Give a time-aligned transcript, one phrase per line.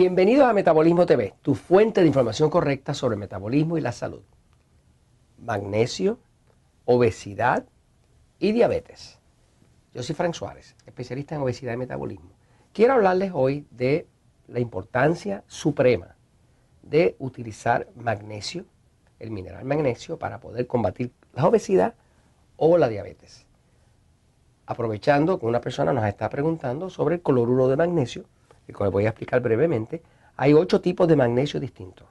[0.00, 4.22] Bienvenidos a Metabolismo TV, tu fuente de información correcta sobre metabolismo y la salud.
[5.38, 6.20] Magnesio,
[6.84, 7.66] obesidad
[8.38, 9.18] y diabetes.
[9.92, 12.30] Yo soy Frank Suárez, especialista en obesidad y metabolismo.
[12.72, 14.06] Quiero hablarles hoy de
[14.46, 16.14] la importancia suprema
[16.82, 18.66] de utilizar magnesio,
[19.18, 21.94] el mineral magnesio, para poder combatir la obesidad
[22.56, 23.46] o la diabetes.
[24.64, 28.26] Aprovechando que una persona nos está preguntando sobre el cloruro de magnesio,
[28.72, 30.02] que les voy a explicar brevemente,
[30.36, 32.06] hay ocho tipos de magnesio distintos.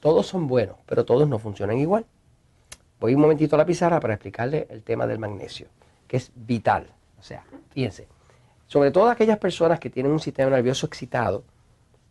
[0.00, 2.04] Todos son buenos, pero todos no funcionan igual.
[2.98, 5.68] Voy un momentito a la pizarra para explicarle el tema del magnesio,
[6.08, 6.88] que es vital.
[7.18, 8.08] O sea, fíjense,
[8.66, 11.44] sobre todo aquellas personas que tienen un sistema nervioso excitado,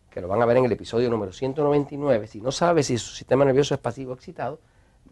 [0.09, 3.13] que lo van a ver en el episodio número 199, si no sabe si su
[3.15, 4.59] sistema nervioso es pasivo o excitado,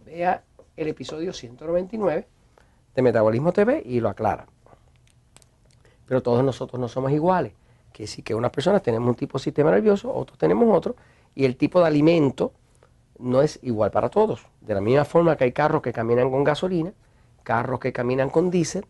[0.06, 0.44] vea
[0.78, 2.28] el episodio 199
[2.96, 4.48] de Metabolismo TV y lo aclara.
[6.06, 7.54] Pero todos nosotros no somos iguales
[7.94, 10.96] que sí que unas personas tenemos un tipo de sistema nervioso, otros tenemos otro,
[11.36, 12.54] y el tipo de alimento
[13.20, 14.46] no es igual para todos.
[14.62, 16.94] De la misma forma que hay carros que caminan con gasolina,
[17.44, 18.86] carros que caminan con diésel,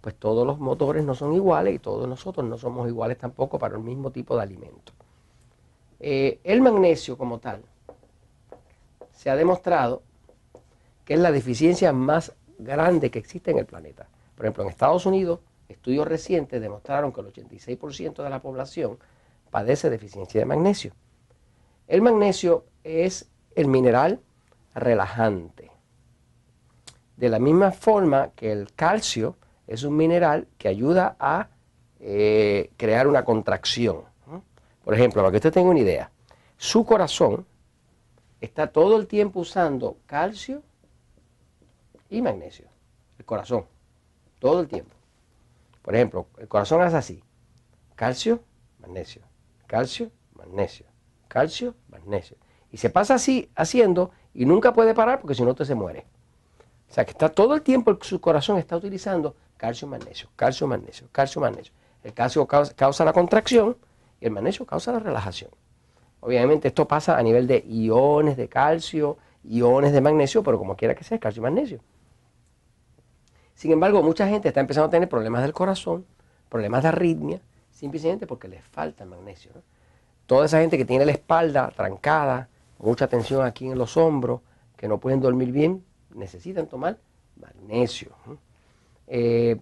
[0.00, 3.76] pues todos los motores no son iguales y todos nosotros no somos iguales tampoco para
[3.76, 4.92] el mismo tipo de alimento.
[6.00, 7.62] Eh, el magnesio como tal
[9.12, 10.02] se ha demostrado
[11.04, 14.06] que es la deficiencia más grande que existe en el planeta.
[14.34, 18.98] Por ejemplo, en Estados Unidos Estudios recientes demostraron que el 86% de la población
[19.50, 20.92] padece deficiencia de magnesio.
[21.86, 24.20] El magnesio es el mineral
[24.74, 25.70] relajante.
[27.16, 31.48] De la misma forma que el calcio es un mineral que ayuda a
[32.00, 34.02] eh, crear una contracción.
[34.84, 36.10] Por ejemplo, para que usted tenga una idea,
[36.58, 37.46] su corazón
[38.40, 40.62] está todo el tiempo usando calcio
[42.10, 42.66] y magnesio.
[43.18, 43.64] El corazón,
[44.38, 44.94] todo el tiempo.
[45.84, 47.22] Por ejemplo, el corazón hace así.
[47.94, 48.40] Calcio,
[48.80, 49.20] magnesio.
[49.66, 50.86] Calcio, magnesio.
[51.28, 52.38] Calcio, magnesio.
[52.72, 56.06] Y se pasa así haciendo y nunca puede parar porque si no usted se muere.
[56.88, 61.06] O sea que está todo el tiempo su corazón está utilizando calcio, magnesio, calcio, magnesio,
[61.12, 61.74] calcio, magnesio.
[62.02, 63.76] El calcio causa, la contracción
[64.22, 65.50] y el magnesio causa la relajación.
[66.20, 70.94] Obviamente esto pasa a nivel de iones de calcio, iones de magnesio, pero como quiera
[70.94, 71.80] que sea, calcio y magnesio.
[73.54, 76.04] Sin embargo, mucha gente está empezando a tener problemas del corazón,
[76.48, 79.52] problemas de arritmia, simplemente porque les falta magnesio.
[80.26, 82.48] Toda esa gente que tiene la espalda trancada,
[82.78, 84.40] mucha tensión aquí en los hombros,
[84.76, 86.98] que no pueden dormir bien, necesitan tomar
[87.36, 88.10] magnesio.
[89.06, 89.60] Eh,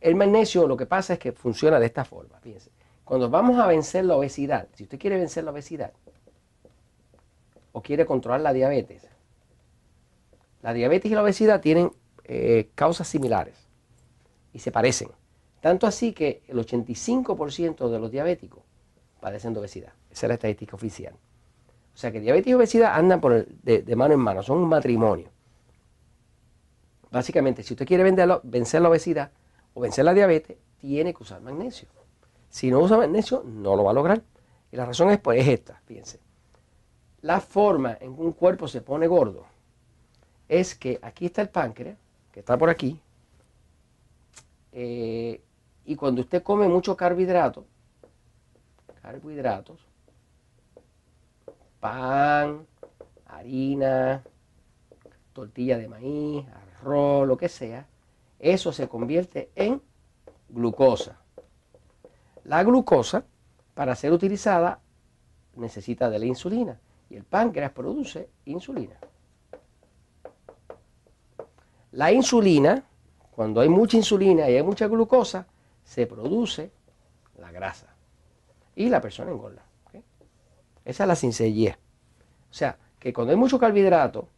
[0.00, 2.38] el magnesio lo que pasa es que funciona de esta forma.
[2.40, 2.70] Fíjense,
[3.04, 5.92] cuando vamos a vencer la obesidad, si usted quiere vencer la obesidad
[7.72, 9.06] o quiere controlar la diabetes,
[10.62, 11.92] la diabetes y la obesidad tienen
[12.24, 13.56] eh, causas similares
[14.52, 15.10] y se parecen.
[15.60, 18.62] Tanto así que el 85% de los diabéticos
[19.20, 19.92] padecen de obesidad.
[20.10, 21.14] Esa es la estadística oficial.
[21.94, 25.28] O sea que diabetes y obesidad andan por de, mano en mano, son un matrimonio.
[27.10, 28.02] Básicamente, si usted quiere
[28.42, 29.30] vencer la obesidad
[29.74, 31.88] o vencer la diabetes, tiene que usar magnesio.
[32.48, 34.22] Si no usa magnesio, no lo va a lograr.
[34.70, 36.18] Y la razón es, pues, es esta, fíjense.
[37.20, 39.44] La forma en que un cuerpo se pone gordo
[40.48, 41.96] es que aquí está el páncreas,
[42.32, 43.00] que está por aquí,
[44.72, 45.42] eh,
[45.84, 47.64] y cuando usted come mucho carbohidratos,
[49.02, 49.86] carbohidratos,
[51.78, 52.66] pan,
[53.26, 54.22] harina,
[55.32, 56.46] tortilla de maíz,
[56.80, 57.86] arroz, lo que sea,
[58.38, 59.82] eso se convierte en
[60.48, 61.20] glucosa.
[62.44, 63.24] La glucosa,
[63.74, 64.80] para ser utilizada,
[65.56, 68.96] necesita de la insulina y el páncreas produce insulina.
[71.92, 72.84] La insulina,
[73.30, 75.46] cuando hay mucha insulina y hay mucha glucosa,
[75.84, 76.70] se produce
[77.38, 77.94] la grasa
[78.74, 79.62] y la persona engorda.
[80.84, 81.76] Esa es la sencillez.
[82.50, 84.28] O sea, que cuando hay mucho carbohidrato,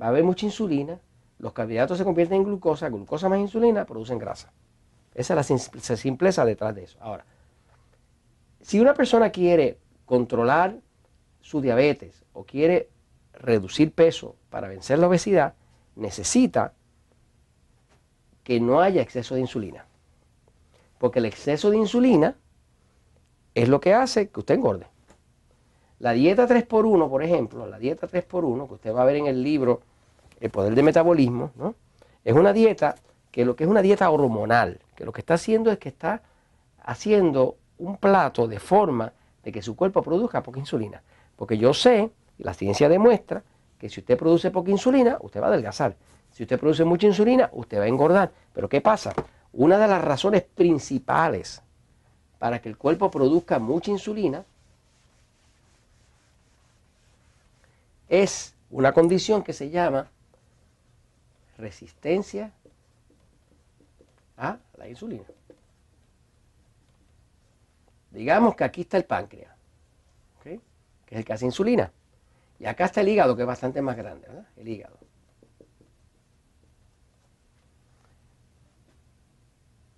[0.00, 0.98] va a haber mucha insulina,
[1.38, 4.52] los carbohidratos se convierten en glucosa, glucosa más insulina producen grasa.
[5.14, 6.98] Esa es la simpleza detrás de eso.
[7.00, 7.24] Ahora,
[8.60, 10.76] si una persona quiere controlar
[11.40, 12.90] su diabetes o quiere
[13.32, 15.54] reducir peso para vencer la obesidad,
[15.96, 16.72] necesita
[18.44, 19.86] que no haya exceso de insulina.
[20.98, 22.36] Porque el exceso de insulina
[23.54, 24.86] es lo que hace que usted engorde.
[25.98, 29.42] La dieta 3x1, por ejemplo, la dieta 3x1, que usted va a ver en el
[29.42, 29.80] libro
[30.38, 31.74] El Poder del Metabolismo, ¿no?
[32.24, 32.96] es una dieta
[33.30, 36.22] que lo que es una dieta hormonal, que lo que está haciendo es que está
[36.82, 41.02] haciendo un plato de forma de que su cuerpo produzca poca insulina.
[41.36, 43.42] Porque yo sé, y la ciencia demuestra,
[43.78, 45.96] que si usted produce poca insulina, usted va a adelgazar.
[46.30, 48.32] Si usted produce mucha insulina, usted va a engordar.
[48.52, 49.14] Pero ¿qué pasa?
[49.52, 51.62] Una de las razones principales
[52.38, 54.44] para que el cuerpo produzca mucha insulina
[58.08, 60.10] es una condición que se llama
[61.58, 62.52] resistencia
[64.36, 65.24] a la insulina.
[68.10, 69.54] Digamos que aquí está el páncreas,
[70.42, 71.90] que es el que hace insulina.
[72.58, 74.46] Y acá está el hígado, que es bastante más grande, ¿verdad?
[74.56, 74.98] El hígado.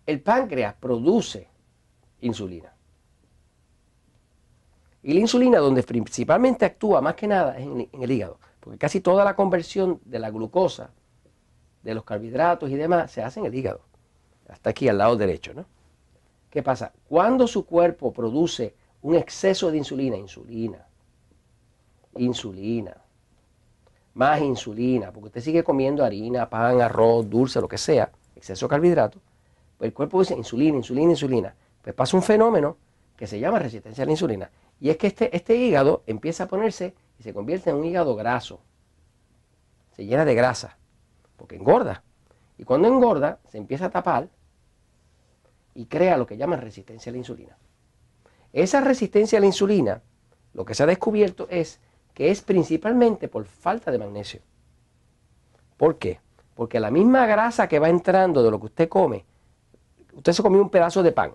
[0.06, 1.48] El páncreas produce
[2.20, 2.74] insulina.
[5.02, 8.40] Y la insulina, donde principalmente actúa más que nada, es en, el hígado.
[8.58, 10.90] Porque casi toda la conversión de la glucosa,
[11.82, 13.82] de los carbohidratos y demás, se hace en el hígado.
[14.48, 15.66] Hasta aquí al lado derecho, ¿no?
[16.50, 16.92] ¿Qué pasa?
[17.08, 20.87] Cuando su cuerpo produce un exceso de insulina, insulina,
[22.16, 22.96] insulina,
[24.14, 28.70] más insulina, porque usted sigue comiendo harina, pan, arroz, dulce, lo que sea, exceso de
[28.70, 29.22] carbohidratos,
[29.76, 31.54] pues el cuerpo dice insulina, insulina, insulina.
[31.82, 32.76] Pues pasa un fenómeno
[33.16, 34.50] que se llama resistencia a la insulina.
[34.80, 38.14] Y es que este, este hígado empieza a ponerse y se convierte en un hígado
[38.16, 38.60] graso.
[39.96, 40.78] Se llena de grasa,
[41.36, 42.02] porque engorda.
[42.58, 44.28] Y cuando engorda, se empieza a tapar
[45.74, 47.56] y crea lo que llaman resistencia a la insulina.
[48.52, 50.02] Esa resistencia a la insulina,
[50.54, 51.80] lo que se ha descubierto es
[52.18, 54.40] que es principalmente por falta de magnesio.
[55.76, 56.18] ¿Por qué?
[56.56, 59.24] Porque la misma grasa que va entrando de lo que usted come,
[60.14, 61.30] usted se comió un pedazo de pan,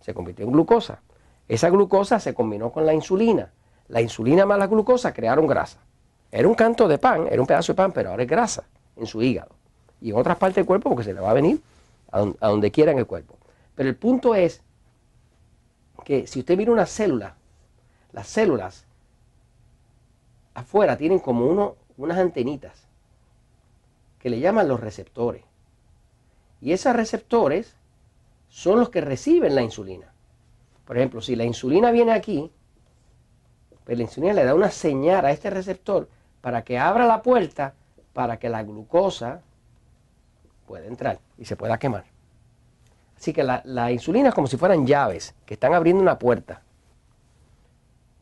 [0.00, 1.00] se convirtió en glucosa.
[1.46, 3.52] Esa glucosa se combinó con la insulina.
[3.86, 5.78] La insulina más la glucosa crearon grasa.
[6.32, 8.64] Era un canto de pan, era un pedazo de pan, pero ahora es grasa
[8.96, 9.54] en su hígado
[10.00, 11.60] y en otras partes del cuerpo porque se le va a venir
[12.10, 13.38] a donde quiera en el cuerpo.
[13.76, 14.60] Pero el punto es
[16.04, 17.36] que si usted mira una célula,
[18.10, 18.85] las células
[20.56, 22.86] afuera tienen como uno, unas antenitas
[24.18, 25.44] que le llaman los receptores.
[26.60, 27.76] Y esos receptores
[28.48, 30.12] son los que reciben la insulina.
[30.86, 32.50] Por ejemplo, si la insulina viene aquí,
[33.84, 36.08] pues la insulina le da una señal a este receptor
[36.40, 37.74] para que abra la puerta
[38.12, 39.42] para que la glucosa
[40.66, 42.04] pueda entrar y se pueda quemar.
[43.16, 46.62] Así que la, insulina es como si fueran llaves que están abriendo una puerta.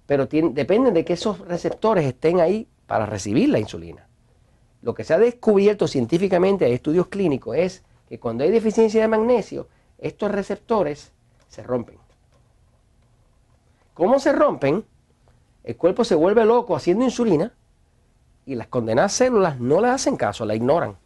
[0.07, 4.07] Pero depende de que esos receptores estén ahí para recibir la insulina.
[4.83, 9.09] Lo que se ha descubierto científicamente, hay estudios clínicos, es que cuando hay deficiencia de
[9.09, 9.69] magnesio,
[9.99, 11.13] estos receptores
[11.49, 11.99] se rompen.
[13.95, 14.85] ¿Cómo se rompen?
[15.63, 17.55] El cuerpo se vuelve loco haciendo insulina
[18.45, 20.99] y las condenadas células no le hacen caso, la ignoran.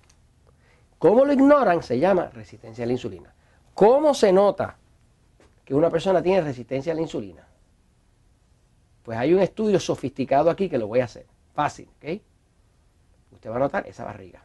[0.99, 1.83] ¿Cómo lo ignoran?
[1.83, 3.33] Se llama resistencia a la insulina.
[3.75, 4.77] ¿Cómo se nota
[5.65, 7.47] que una persona tiene resistencia a la insulina?
[9.09, 11.25] Pues hay un estudio sofisticado aquí que lo voy a hacer.
[11.55, 12.21] Fácil, ¿ok?
[13.33, 14.45] Usted va a notar esa barriga.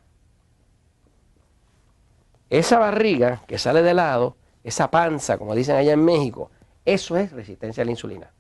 [2.50, 6.50] Esa barriga que sale de lado, esa panza, como dicen allá en México,
[6.86, 8.32] eso es resistencia a la insulina.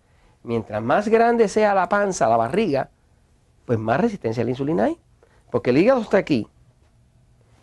[0.43, 2.89] Mientras más grande sea la panza, la barriga,
[3.65, 4.97] pues más resistencia a la insulina hay.
[5.51, 6.47] Porque el hígado está aquí.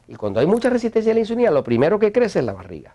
[0.07, 2.95] Y cuando hay mucha resistencia a la insulina, lo primero que crece es la barriga.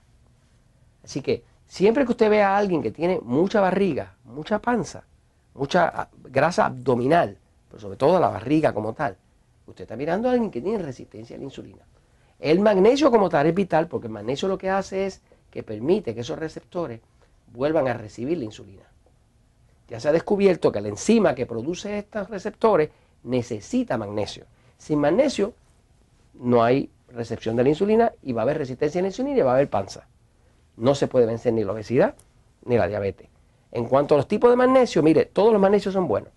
[1.03, 5.05] Así que siempre que usted vea a alguien que tiene mucha barriga, mucha panza,
[5.55, 9.17] mucha ah, grasa abdominal, pero sobre todo la barriga como tal,
[9.65, 11.83] usted está mirando a alguien que tiene resistencia a la insulina.
[12.39, 16.13] El magnesio como tal es vital porque el magnesio lo que hace es que permite
[16.13, 17.01] que esos receptores
[17.51, 18.83] vuelvan a recibir la insulina.
[19.87, 22.89] Ya se ha descubierto que la enzima que produce estos receptores
[23.23, 24.45] necesita magnesio.
[24.77, 25.53] Sin magnesio
[26.33, 29.41] no hay recepción de la insulina y va a haber resistencia a la insulina y
[29.41, 30.07] va a haber panza
[30.77, 32.15] no se puede vencer ni la obesidad
[32.65, 33.29] ni la diabetes.
[33.75, 36.31] En cuanto a los tipos de magnesio, mire, todos los magnesios son buenos.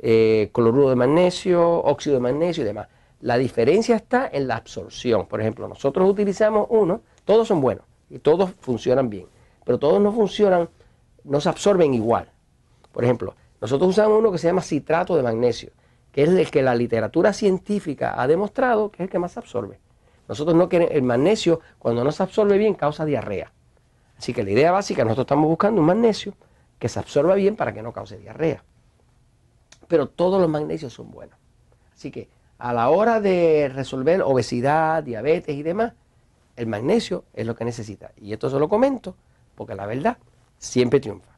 [0.00, 2.88] Eh, cloruro de magnesio, óxido de magnesio y demás.
[3.22, 5.24] La diferencia está en la absorción.
[5.24, 9.26] Por ejemplo, nosotros utilizamos uno, todos son buenos y todos funcionan bien,
[9.64, 10.68] pero todos no funcionan,
[11.24, 12.30] no se absorben igual.
[12.92, 15.70] Por ejemplo, nosotros usamos uno que se llama citrato de magnesio,
[16.12, 19.38] que es el que la literatura científica ha demostrado que es el que más se
[19.38, 19.80] absorbe.
[20.28, 23.54] Nosotros no queremos, el magnesio cuando no se absorbe bien causa diarrea.
[24.18, 26.34] Así que la idea básica, nosotros estamos buscando un magnesio
[26.84, 28.62] que se absorba bien para que no cause diarrea.
[29.88, 31.38] Pero todos los magnesios son buenos.
[31.94, 35.94] Así que a la hora de resolver obesidad, diabetes y demás,
[36.56, 38.12] el magnesio es lo que necesita.
[38.18, 39.16] Y esto se lo comento
[39.54, 40.18] porque la verdad
[40.58, 41.33] siempre triunfa.